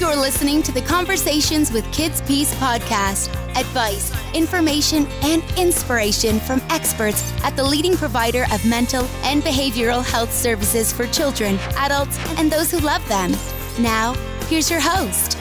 [0.00, 3.28] You're listening to the Conversations with Kids Peace podcast.
[3.56, 10.32] Advice, information, and inspiration from experts at the leading provider of mental and behavioral health
[10.32, 13.30] services for children, adults, and those who love them.
[13.78, 14.14] Now,
[14.48, 15.34] here's your host.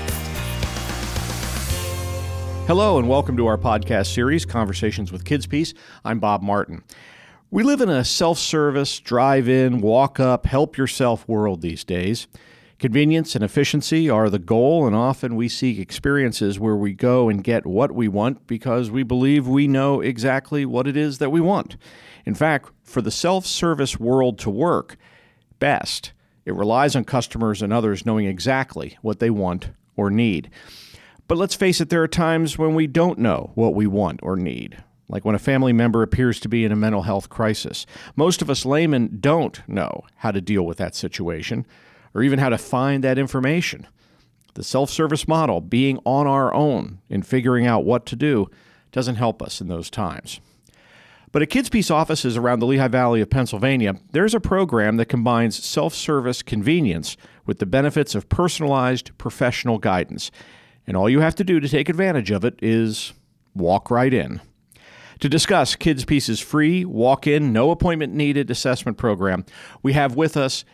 [2.67, 5.73] Hello, and welcome to our podcast series, Conversations with Kids Peace.
[6.05, 6.83] I'm Bob Martin.
[7.49, 12.27] We live in a self service, drive in, walk up, help yourself world these days.
[12.83, 17.41] Convenience and efficiency are the goal, and often we seek experiences where we go and
[17.41, 21.39] get what we want because we believe we know exactly what it is that we
[21.39, 21.77] want.
[22.25, 24.97] In fact, for the self service world to work
[25.59, 26.11] best,
[26.43, 30.49] it relies on customers and others knowing exactly what they want or need.
[31.29, 34.35] But let's face it, there are times when we don't know what we want or
[34.35, 37.85] need, like when a family member appears to be in a mental health crisis.
[38.17, 41.65] Most of us laymen don't know how to deal with that situation
[42.13, 43.87] or even how to find that information.
[44.53, 48.49] The self service model, being on our own in figuring out what to do,
[48.91, 50.39] doesn't help us in those times.
[51.31, 55.07] But at Kids Peace offices around the Lehigh Valley of Pennsylvania, there's a program that
[55.07, 60.29] combines self service convenience with the benefits of personalized professional guidance.
[60.85, 63.13] And all you have to do to take advantage of it is
[63.55, 64.41] walk right in.
[65.19, 69.45] To discuss Kids Peace's free, walk in, no appointment needed assessment program,
[69.81, 70.65] we have with us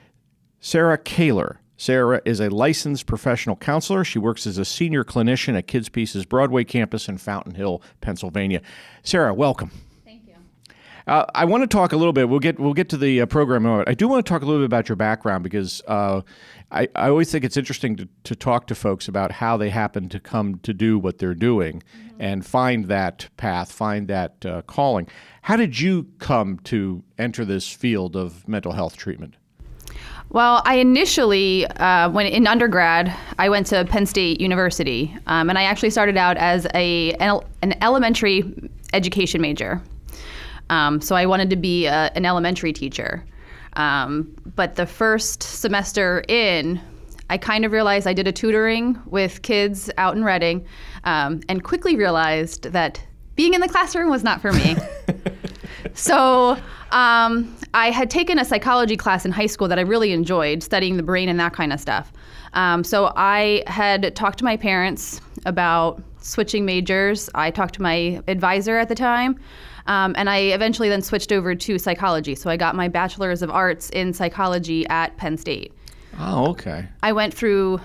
[0.59, 1.59] Sarah Kaler.
[1.77, 4.03] Sarah is a licensed professional counselor.
[4.03, 8.61] She works as a senior clinician at Kids Peace's Broadway campus in Fountain Hill, Pennsylvania.
[9.01, 9.71] Sarah, welcome.
[10.03, 10.35] Thank you.
[11.07, 12.27] Uh, I want to talk a little bit.
[12.27, 13.89] We'll get we'll get to the uh, program in a moment.
[13.89, 16.21] I do want to talk a little bit about your background because uh,
[16.69, 20.09] I, I always think it's interesting to, to talk to folks about how they happen
[20.09, 22.21] to come to do what they're doing mm-hmm.
[22.21, 25.07] and find that path, find that uh, calling.
[25.43, 29.35] How did you come to enter this field of mental health treatment?
[30.31, 35.57] Well, I initially, uh, when in undergrad, I went to Penn State University, um, and
[35.57, 39.81] I actually started out as a an, an elementary education major.
[40.69, 43.25] Um, so I wanted to be a, an elementary teacher.
[43.73, 46.79] Um, but the first semester in,
[47.31, 50.63] I kind of realized I did a tutoring with kids out in Reading,
[51.05, 53.03] um, and quickly realized that
[53.35, 54.75] being in the classroom was not for me.
[55.95, 56.55] so
[56.91, 60.97] um, I had taken a psychology class in high school that I really enjoyed, studying
[60.97, 62.11] the brain and that kind of stuff.
[62.53, 67.29] Um, so I had talked to my parents about switching majors.
[67.35, 69.39] I talked to my advisor at the time.
[69.87, 72.35] Um, and I eventually then switched over to psychology.
[72.35, 75.73] So I got my bachelor's of arts in psychology at Penn State.
[76.19, 76.87] Oh, okay.
[77.01, 77.79] I went through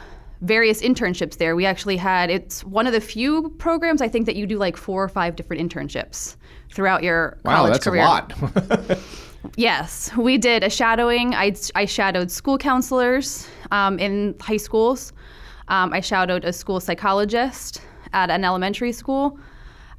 [0.44, 1.56] various internships there.
[1.56, 4.76] We actually had it's one of the few programs I think that you do like
[4.76, 6.36] four or five different internships
[6.72, 8.02] throughout your wow, college that's career.
[8.02, 8.32] a lot.
[9.56, 11.34] yes, we did a shadowing.
[11.34, 15.12] I, I shadowed school counselors um, in high schools.
[15.68, 17.80] Um, I shadowed a school psychologist
[18.12, 19.38] at an elementary school.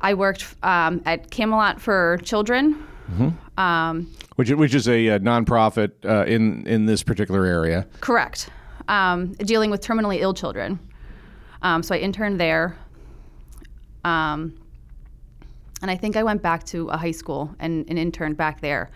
[0.01, 2.85] I worked um, at Camelot for Children.
[3.11, 3.59] Mm-hmm.
[3.59, 7.87] Um, which, which is a, a nonprofit uh, in in this particular area.
[8.01, 8.49] Correct
[8.87, 10.79] um, dealing with terminally ill children.
[11.61, 12.77] Um, so I interned there.
[14.03, 14.55] Um,
[15.81, 18.89] and I think I went back to a high school and, and interned back there.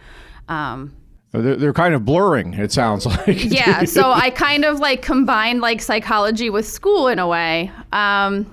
[0.48, 0.96] Um,
[1.32, 3.44] they're, they're, kind of blurring, it sounds like.
[3.46, 7.72] yeah, so I kind of like combined like psychology with school in a way.
[7.92, 8.52] Um,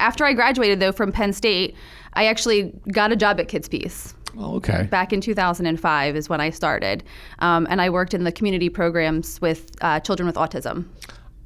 [0.00, 1.74] after I graduated, though, from Penn State,
[2.12, 4.14] I actually got a job at Kids Peace.
[4.38, 4.84] Oh, okay.
[4.90, 7.04] Back in 2005 is when I started.
[7.38, 10.86] Um, and I worked in the community programs with uh, children with autism.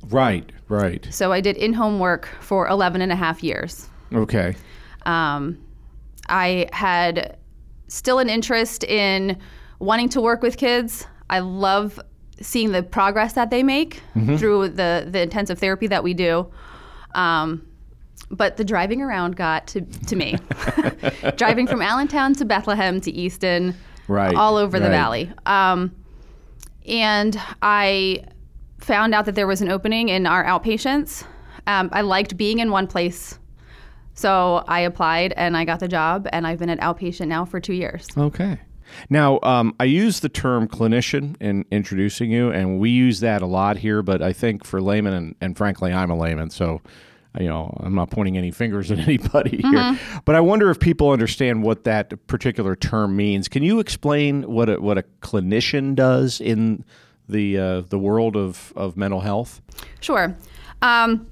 [0.06, 1.06] Right, right.
[1.10, 3.88] So I did in home work for 11 and a half years.
[4.12, 4.56] Okay.
[5.06, 5.59] Um,
[6.28, 7.37] I had
[7.88, 9.38] still an interest in
[9.78, 11.06] wanting to work with kids.
[11.31, 12.00] I love
[12.41, 14.37] seeing the progress that they make mm-hmm.
[14.37, 16.47] through the, the intensive therapy that we do.
[17.15, 17.66] Um,
[18.30, 20.36] but the driving around got to, to me.
[21.36, 23.74] driving from Allentown to Bethlehem to Easton,
[24.06, 24.82] right, all over right.
[24.82, 25.32] the valley.
[25.46, 25.94] Um,
[26.86, 28.24] and I
[28.78, 31.25] found out that there was an opening in our outpatients.
[31.66, 33.38] Um, I liked being in one place.
[34.14, 37.60] So I applied and I got the job, and I've been at outpatient now for
[37.60, 38.08] two years.
[38.16, 38.58] Okay.
[39.10, 43.46] Now, um, I use the term clinician in introducing you, and we use that a
[43.46, 46.81] lot here, but I think for laymen, and, and frankly, I'm a layman, so
[47.38, 50.19] you know, I'm not pointing any fingers at anybody here, mm-hmm.
[50.25, 53.49] but I wonder if people understand what that particular term means.
[53.49, 56.85] Can you explain what a, what a clinician does in
[57.29, 59.61] the uh, the world of, of mental health?
[60.00, 60.37] Sure.
[60.82, 61.26] Um,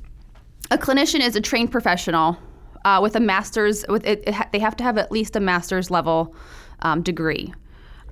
[0.70, 2.36] a clinician is a trained professional
[2.84, 3.84] uh, with a master's.
[3.88, 6.34] With it, it ha- they have to have at least a master's level
[6.80, 7.52] um, degree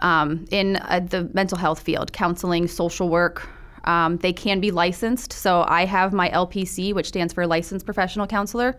[0.01, 3.49] um, in uh, the mental health field, counseling, social work,
[3.85, 5.33] Um, they can be licensed.
[5.33, 8.77] So I have my LPC, which stands for Licensed Professional Counselor.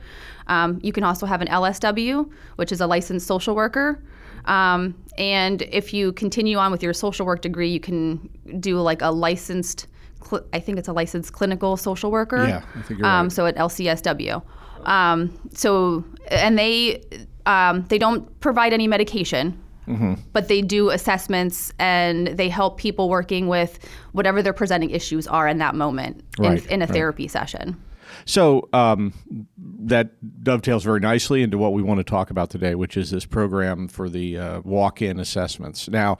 [0.47, 4.03] Um, you can also have an LSW, which is a licensed social worker.
[4.45, 8.29] Um, and if you continue on with your social work degree, you can
[8.59, 9.87] do like a licensed,
[10.23, 12.47] cl- I think it's a licensed clinical social worker.
[12.47, 13.31] Yeah, I think you're um, right.
[13.31, 14.43] So at LCSW.
[14.85, 17.03] Um, so, and they,
[17.45, 19.59] um, they don't provide any medication.
[19.87, 20.15] Mm-hmm.
[20.33, 23.79] But they do assessments and they help people working with
[24.13, 26.93] whatever their presenting issues are in that moment Right, in, in a right.
[26.93, 27.81] therapy session.
[28.25, 29.13] So um,
[29.57, 33.25] that dovetails very nicely into what we want to talk about today, which is this
[33.25, 35.89] program for the uh, walk-in assessments.
[35.89, 36.17] Now,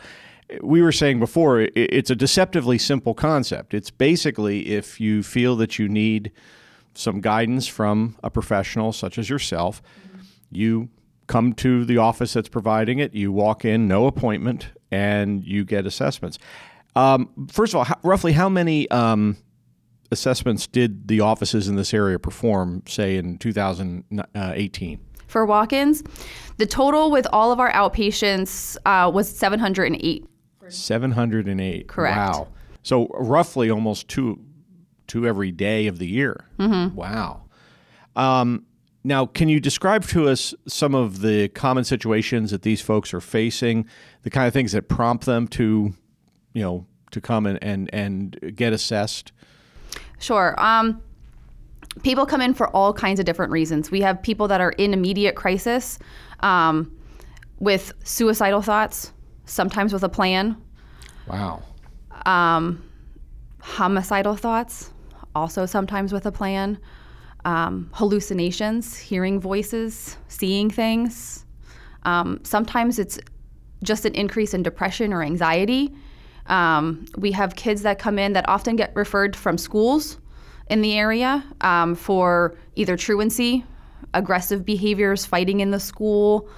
[0.61, 3.73] we were saying before, it's a deceptively simple concept.
[3.73, 6.31] It's basically if you feel that you need
[6.93, 9.81] some guidance from a professional such as yourself,
[10.51, 10.89] you
[11.27, 15.85] come to the office that's providing it, you walk in, no appointment, and you get
[15.85, 16.37] assessments.
[16.95, 19.37] Um, first of all, how, roughly how many um,
[20.11, 24.99] assessments did the offices in this area perform, say in 2018?
[25.27, 26.03] For walk ins,
[26.57, 30.25] the total with all of our outpatients uh, was 708.
[30.69, 31.87] 708.
[31.87, 32.15] Correct.
[32.15, 32.47] Wow.
[32.83, 34.39] So roughly almost two,
[35.07, 36.45] two every day of the year.
[36.59, 36.95] Mm-hmm.
[36.95, 37.43] Wow.
[38.15, 38.65] Um,
[39.05, 43.21] now, can you describe to us some of the common situations that these folks are
[43.21, 43.85] facing,
[44.23, 45.93] the kind of things that prompt them to,
[46.53, 49.31] you know, to come and, and, and get assessed?
[50.17, 50.55] Sure.
[50.57, 51.03] Um,
[52.01, 53.91] people come in for all kinds of different reasons.
[53.91, 55.99] We have people that are in immediate crisis
[56.39, 56.91] um,
[57.59, 59.13] with suicidal thoughts,
[59.45, 60.57] sometimes with a plan,
[61.27, 61.61] Wow.
[63.61, 64.91] homicidal thoughts,
[65.35, 66.79] also sometimes with a plan,
[67.45, 71.45] um, hallucinations, hearing voices, seeing things.
[72.03, 73.19] Um, sometimes it's
[73.83, 75.93] just an increase in depression or anxiety.
[76.47, 80.17] Um, we have kids that come in that often get referred from schools
[80.69, 83.63] in the area um, for either truancy,
[84.13, 86.49] aggressive behaviors, fighting in the school.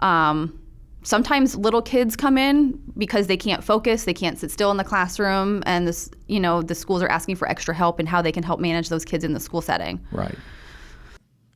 [0.00, 0.58] Um,
[1.06, 4.84] sometimes little kids come in because they can't focus, they can't sit still in the
[4.84, 8.32] classroom, and this, you know, the schools are asking for extra help and how they
[8.32, 10.04] can help manage those kids in the school setting.
[10.10, 10.34] Right.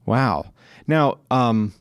[0.07, 0.53] Wow.
[0.87, 1.75] Now, um,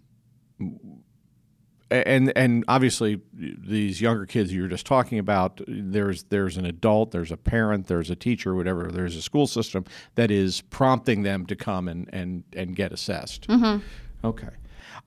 [1.92, 7.12] and and obviously these younger kids you were just talking about, there's there's an adult,
[7.12, 8.92] there's a parent, there's a teacher, whatever.
[8.92, 9.86] There's a school system
[10.16, 13.48] that is prompting them to come and and and get assessed.
[13.48, 13.86] Mm-hmm.
[14.28, 14.50] Okay.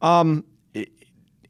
[0.01, 0.45] Um,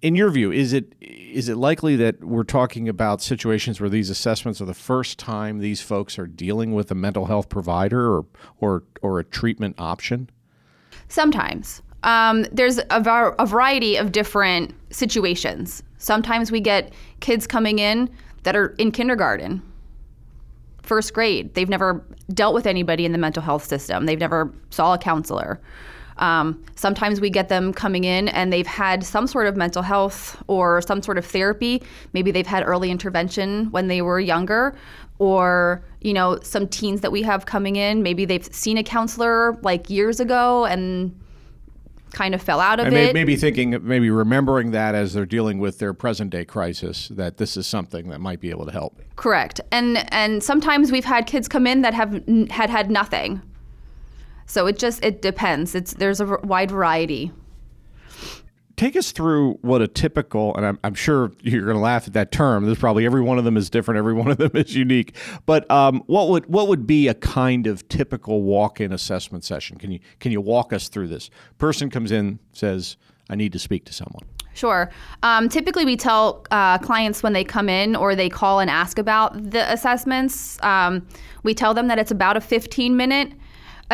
[0.03, 4.11] in your view, is it is it likely that we're talking about situations where these
[4.11, 8.27] assessments are the first time these folks are dealing with a mental health provider or
[8.61, 10.29] or or a treatment option?
[11.09, 11.83] Sometimes.
[12.05, 15.85] Um, there's a, var- a variety of different situations.
[15.99, 18.11] Sometimes we get kids coming in
[18.43, 19.63] that are in kindergarten,
[20.83, 21.55] first grade.
[21.55, 22.05] They've never
[22.35, 24.07] dealt with anybody in the mental health system.
[24.07, 25.61] They've never saw a counselor.
[26.19, 30.43] Um, sometimes we get them coming in and they've had some sort of mental health
[30.47, 31.83] or some sort of therapy.
[32.13, 34.75] Maybe they've had early intervention when they were younger,
[35.19, 38.03] or you know, some teens that we have coming in.
[38.03, 41.19] Maybe they've seen a counselor like years ago and
[42.13, 43.15] kind of fell out of And may, it.
[43.15, 47.57] maybe thinking, maybe remembering that as they're dealing with their present day crisis, that this
[47.57, 49.01] is something that might be able to help.
[49.17, 49.61] Correct.
[49.71, 53.41] And and sometimes we've had kids come in that have n- had had nothing.
[54.53, 55.75] So it just it depends.
[55.75, 57.33] It's there's a wide variety.
[58.77, 62.13] Take us through what a typical, and I'm, I'm sure you're going to laugh at
[62.13, 62.67] that term.
[62.67, 63.97] There's probably every one of them is different.
[63.97, 65.17] Every one of them is unique.
[65.47, 69.79] But um, what would what would be a kind of typical walk-in assessment session?
[69.79, 71.31] Can you can you walk us through this?
[71.57, 72.99] Person comes in, says,
[73.31, 74.91] "I need to speak to someone." Sure.
[75.23, 78.99] Um, typically, we tell uh, clients when they come in or they call and ask
[78.99, 81.07] about the assessments, um,
[81.43, 83.33] we tell them that it's about a 15 minute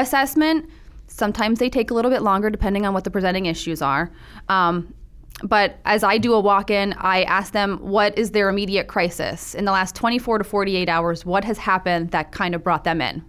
[0.00, 0.68] assessment.
[1.06, 4.10] Sometimes they take a little bit longer depending on what the presenting issues are.
[4.48, 4.94] Um,
[5.42, 9.54] but as I do a walk in, I ask them what is their immediate crisis.
[9.54, 13.00] In the last 24 to 48 hours, what has happened that kind of brought them
[13.00, 13.24] in?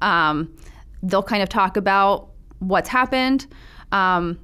[0.00, 0.56] Um,
[1.02, 2.30] they'll kind of talk about
[2.60, 3.46] what's happened.
[3.92, 4.38] Um,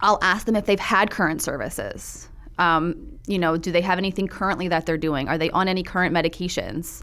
[0.00, 2.28] I'll ask them if they've had current services.
[2.58, 5.28] Um, you know, do they have anything currently that they're doing?
[5.28, 7.02] Are they on any current medications?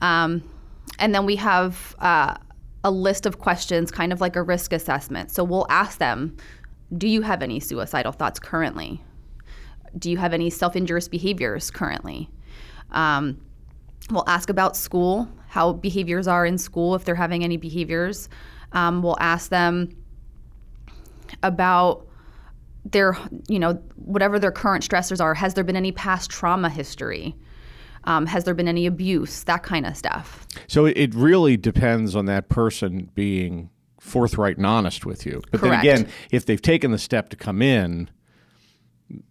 [0.00, 0.42] Um,
[0.98, 2.34] and then we have uh,
[2.84, 5.30] a list of questions, kind of like a risk assessment.
[5.30, 6.36] So we'll ask them,
[6.96, 9.02] do you have any suicidal thoughts currently?
[9.98, 12.30] Do you have any self injurious behaviors currently?
[12.90, 13.40] Um,
[14.10, 18.28] we'll ask about school, how behaviors are in school, if they're having any behaviors.
[18.72, 19.96] Um, we'll ask them
[21.42, 22.06] about
[22.84, 23.16] their,
[23.48, 25.34] you know, whatever their current stressors are.
[25.34, 27.36] Has there been any past trauma history?
[28.04, 29.44] Um, has there been any abuse?
[29.44, 30.46] That kind of stuff.
[30.66, 35.42] So it- really depends on that person being forthright and honest with you.
[35.50, 35.84] But Correct.
[35.84, 38.08] then again, if they've taken the step to come in,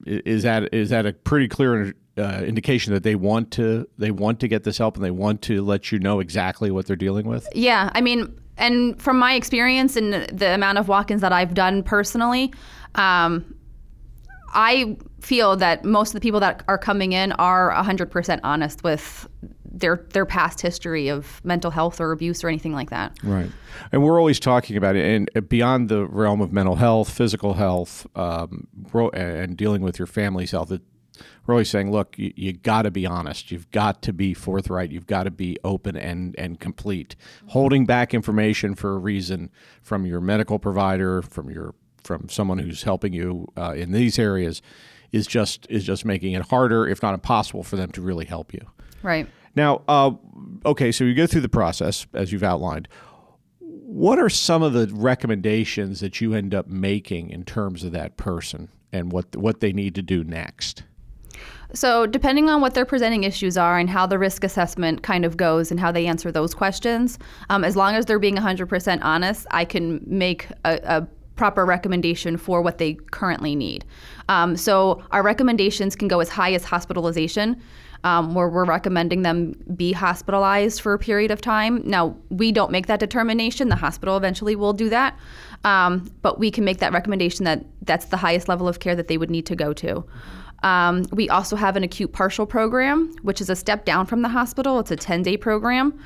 [0.05, 4.39] is that is that a pretty clear uh, indication that they want to they want
[4.41, 7.27] to get this help and they want to let you know exactly what they're dealing
[7.27, 7.47] with?
[7.55, 11.81] Yeah, I mean, and from my experience and the amount of walk-ins that I've done
[11.81, 12.53] personally,
[12.95, 13.55] um,
[14.53, 19.27] I feel that most of the people that are coming in are 100% honest with
[19.71, 23.15] their their past history of mental health or abuse or anything like that.
[23.23, 23.49] Right.
[23.91, 28.05] And we're always talking about it, and beyond the realm of mental health, physical health,
[28.15, 28.67] um,
[29.13, 30.71] and dealing with your family's health,
[31.45, 33.51] we're always saying, look, you, you got to be honest.
[33.51, 34.91] You've got to be forthright.
[34.91, 37.15] You've got to be open and, and complete.
[37.47, 39.49] Holding back information for a reason
[39.81, 44.61] from your medical provider, from your from someone who's helping you uh, in these areas,
[45.11, 48.53] is just is just making it harder, if not impossible, for them to really help
[48.53, 48.61] you.
[49.01, 49.27] Right.
[49.55, 50.11] Now, uh,
[50.65, 52.87] okay, so you go through the process as you've outlined.
[53.59, 58.17] What are some of the recommendations that you end up making in terms of that
[58.17, 60.83] person and what what they need to do next?
[61.73, 65.37] So, depending on what their presenting issues are and how the risk assessment kind of
[65.37, 69.45] goes and how they answer those questions, um, as long as they're being 100% honest,
[69.51, 71.07] I can make a, a
[71.39, 73.85] proper recommendation for what they currently need.
[74.27, 77.59] Um, so, our recommendations can go as high as hospitalization.
[78.05, 81.81] Um, where we're recommending them be hospitalized for a period of time.
[81.83, 83.67] Now, we don't make that determination.
[83.67, 85.19] The hospital eventually will do that.
[85.65, 89.09] Um, but we can make that recommendation that that's the highest level of care that
[89.09, 90.05] they would need to go to.
[90.63, 94.29] Um, we also have an acute partial program, which is a step down from the
[94.29, 94.79] hospital.
[94.79, 95.99] It's a 10 day program.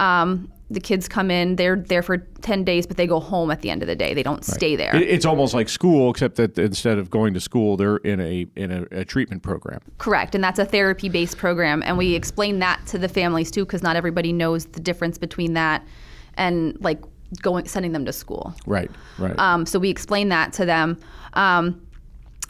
[0.00, 3.60] Um, the kids come in, they're there for 10 days, but they go home at
[3.60, 4.14] the end of the day.
[4.14, 4.96] They don't stay there.
[4.96, 8.70] It's almost like school, except that instead of going to school, they're in a in
[8.70, 9.80] a, a treatment program.
[9.98, 11.82] Correct, and that's a therapy based program.
[11.84, 15.52] And we explain that to the families too, because not everybody knows the difference between
[15.54, 15.86] that
[16.34, 17.00] and like
[17.42, 18.54] going sending them to school.
[18.66, 18.90] Right.
[19.18, 19.38] Right.
[19.38, 20.98] Um, so we explain that to them.
[21.34, 21.80] Um,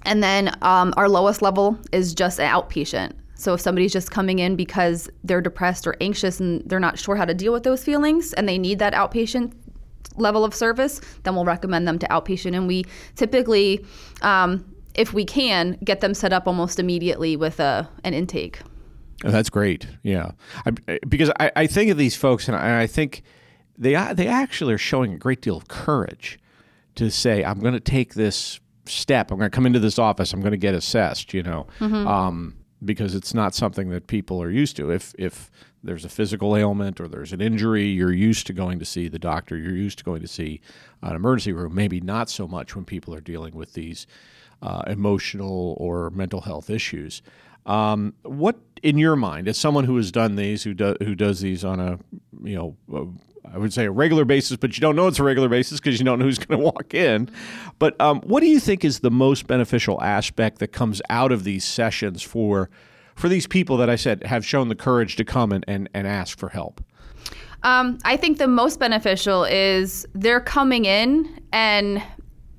[0.05, 3.13] and then um, our lowest level is just an outpatient.
[3.35, 7.17] So if somebody's just coming in because they're depressed or anxious and they're not sure
[7.17, 9.53] how to deal with those feelings and they need that outpatient
[10.17, 12.57] level of service, then we'll recommend them to outpatient.
[12.57, 12.85] And we
[13.17, 13.85] typically,
[14.23, 14.65] um,
[14.95, 18.61] if we can, get them set up almost immediately with a, an intake.
[19.25, 19.87] Oh, that's great.
[20.03, 20.33] Yeah,
[20.67, 23.23] I, because I, I think of these folks, and I, I think
[23.79, 26.39] they they actually are showing a great deal of courage
[26.97, 29.31] to say, "I'm going to take this step.
[29.31, 30.33] I'm going to come into this office.
[30.33, 34.51] I'm going to get assessed." You know, um, because it's not something that people are
[34.51, 34.91] used to.
[34.91, 35.51] If if
[35.83, 39.19] there's a physical ailment or there's an injury, you're used to going to see the
[39.19, 39.57] doctor.
[39.57, 40.61] You're used to going to see
[41.03, 41.75] an emergency room.
[41.75, 44.07] Maybe not so much when people are dealing with these
[44.63, 47.23] uh, emotional or mental health issues.
[47.67, 51.41] Um, what, in your mind, as someone who has done these, who do, who does
[51.41, 51.99] these on a,
[52.43, 53.15] you know,
[53.53, 55.99] I would say a regular basis, but you don't know it's a regular basis because
[55.99, 57.31] you don't know who's going to walk in.
[57.79, 61.45] But um, what do you think is the most beneficial aspect that comes out of
[61.45, 62.71] these sessions for
[63.15, 66.07] for these people that I said have shown the courage to come and, and, and
[66.07, 66.83] ask for help?
[67.63, 72.03] Um, I think the most beneficial is they're coming in and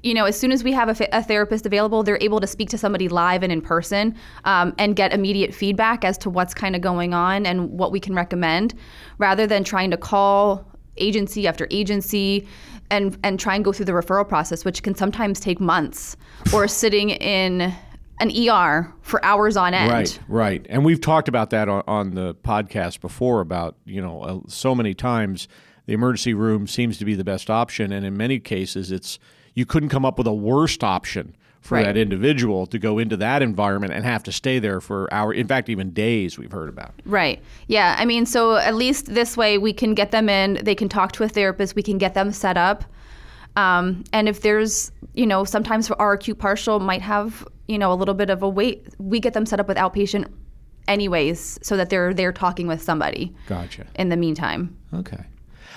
[0.01, 2.69] you know, as soon as we have a, a therapist available, they're able to speak
[2.69, 6.75] to somebody live and in person um, and get immediate feedback as to what's kind
[6.75, 8.75] of going on and what we can recommend,
[9.17, 10.63] rather than trying to call
[10.97, 12.47] agency after agency
[12.91, 16.15] and and try and go through the referral process, which can sometimes take months,
[16.53, 17.73] or sitting in
[18.19, 19.91] an ER for hours on end.
[19.91, 20.65] Right, right.
[20.69, 24.73] And we've talked about that on, on the podcast before about, you know, uh, so
[24.73, 25.49] many times
[25.85, 27.91] the emergency room seems to be the best option.
[27.91, 29.19] And in many cases, it's
[29.53, 31.35] you couldn't come up with a worst option
[31.65, 31.85] for Right.
[31.85, 35.47] that individual to go into that environment and have to stay there for hours, in
[35.47, 36.93] fact, even days, we've heard about.
[37.05, 37.41] Right.
[37.67, 37.95] Yeah.
[37.97, 41.11] I mean, so at least this way we can get them in, they can talk
[41.13, 42.83] to a therapist, we can get them set up.
[43.55, 47.95] Um, and if there's, you know, sometimes our acute partial might have, you know, a
[47.95, 50.27] little bit of a wait, we get them set up with outpatient
[50.87, 53.87] anyways so that they're they're talking with somebody Gotcha.
[53.95, 54.77] in the meantime.
[54.93, 55.23] Okay.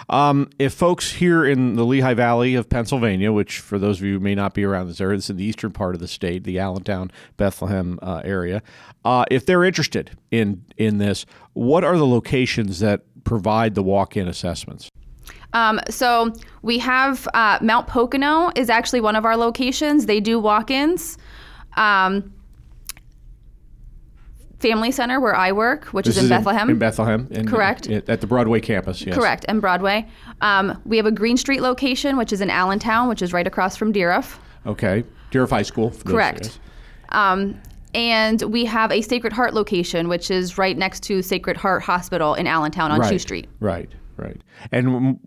[0.08, 4.14] Um, if folks here in the Lehigh Valley of Pennsylvania, which for those of you
[4.14, 6.08] who may not be around this area, this is in the eastern part of the
[6.08, 8.62] state, the Allentown, Bethlehem uh, area,
[9.04, 14.28] uh, if they're interested in in this, what are the locations that provide the walk-in
[14.28, 14.88] assessments?
[15.52, 20.06] Um, so we have uh, Mount Pocono is actually one of our locations.
[20.06, 21.16] They do walk-ins.
[21.76, 22.32] Um,
[24.60, 26.68] Family Center, where I work, which This is in Bethlehem.
[26.70, 27.86] In, Bethlehem, in- Correct.
[27.86, 29.02] in- at the Broadway campus.
[29.06, 29.14] Yes.
[29.16, 30.06] Correct, and Broadway.
[30.40, 33.76] Um, we have a Green Street location, which is in Allentown, which is right across
[33.76, 34.38] from Dieruff.
[34.66, 35.04] Okay.
[35.30, 35.90] Dieruff High School.
[35.90, 36.40] for those- Correct.
[36.44, 36.58] yes.
[37.10, 37.54] Um,
[37.94, 42.34] and we have a Sacred Heart location, which is right next to Sacred Heart Hospital
[42.34, 43.20] in Allentown on right.
[43.20, 43.46] Street.
[43.60, 44.36] Right, right.
[44.72, 45.18] And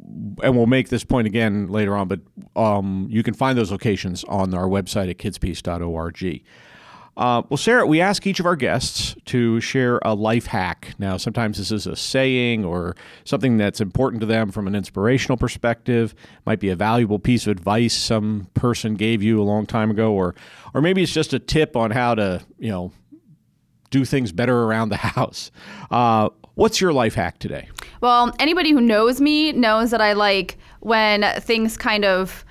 [0.43, 2.19] and we'll make this point again later on, but
[2.55, 6.43] um, you can find those locations on our website at kidspeace.org.
[7.18, 10.94] Uh, well, Sarah, we ask each of our guests to share a life hack.
[10.98, 15.38] Now, sometimes this is a saying or something that's important to them from an inspirational
[15.38, 16.15] perspective.
[16.46, 20.13] Might be a valuable piece of advice some person gave you a long time ago,
[20.13, 20.36] or
[20.74, 22.91] or maybe it's just a tip on how to you know
[23.89, 25.51] do things better around the house.
[25.91, 27.68] Uh, what's your life hack today?
[28.00, 32.46] Well, anybody who knows me knows that I like when things kind of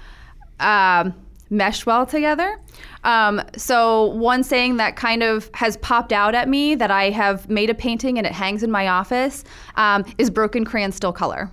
[0.60, 1.14] um,
[1.50, 2.60] mesh well together.
[3.04, 7.48] Um, so one saying that kind of has popped out at me that I have
[7.48, 11.50] made a painting and it hangs in my office um, is broken crayon still color.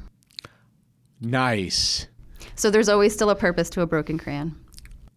[1.20, 2.08] Nice.
[2.56, 4.56] So there's always still a purpose to a broken crayon.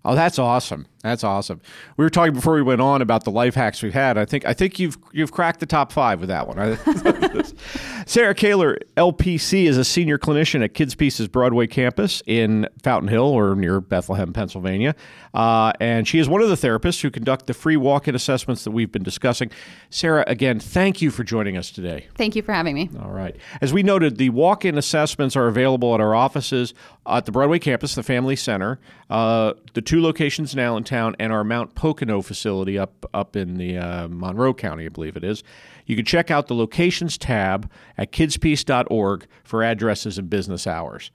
[0.05, 0.87] Oh, that's awesome.
[1.03, 1.63] That's awesome.
[1.97, 4.19] We were talking before we went on about the life hacks we've had.
[4.19, 6.79] I think I think you've you've cracked the top five with that one.
[8.07, 13.25] Sarah Kaler, LPC, is a senior clinician at Kids Peace's Broadway campus in Fountain Hill
[13.25, 14.95] or near Bethlehem, Pennsylvania,
[15.33, 18.73] uh, and she is one of the therapists who conduct the free walk-in assessments that
[18.73, 19.51] we've been discussing.
[19.89, 22.09] Sarah, again, thank you for joining us today.
[22.15, 22.91] Thank you for having me.
[23.01, 23.37] All right.
[23.63, 26.75] As we noted, the walk in assessments are available at our offices
[27.07, 28.79] at the Broadway campus, the Family Center,
[29.09, 33.79] uh, the two locations in Allentown, and our Mount Pocono facility up, up in the
[33.79, 35.43] uh, Monroe County, I believe it is.
[35.87, 41.11] You can check out the locations tab at kidspeace.org for addresses and business hours.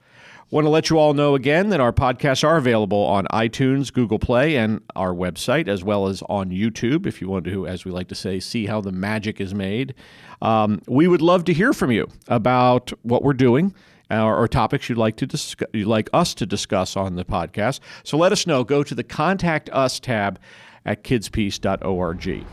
[0.50, 4.20] Want to let you all know again that our podcasts are available on iTunes, Google
[4.20, 7.90] Play, and our website, as well as on YouTube if you want to, as we
[7.90, 9.92] like to say, see how the magic is made.
[10.40, 13.74] Um, we would love to hear from you about what we're doing.
[14.10, 17.80] Or, or, topics you'd like to discuss, you'd like us to discuss on the podcast.
[18.04, 18.62] So let us know.
[18.62, 20.38] Go to the Contact Us tab
[20.84, 22.44] at kidspeace.org.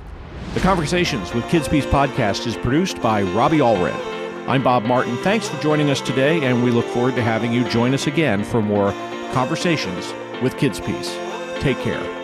[0.54, 4.14] The Conversations with Kids Peace podcast is produced by Robbie Allred.
[4.48, 5.16] I'm Bob Martin.
[5.18, 8.44] Thanks for joining us today, and we look forward to having you join us again
[8.44, 8.92] for more
[9.32, 11.16] Conversations with Kids Peace.
[11.60, 12.23] Take care.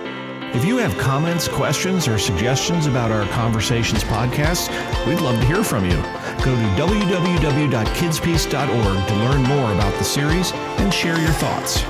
[0.52, 4.68] If you have comments, questions, or suggestions about our Conversations podcast,
[5.06, 5.96] we'd love to hear from you.
[6.44, 11.84] Go to www.kidspeace.org to learn more about the series and share your thoughts.